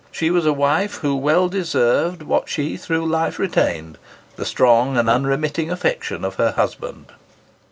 [0.11, 3.99] She was a wife who well deserved, what she through life retained,
[4.35, 7.11] the strong and unremitting affection of her husband.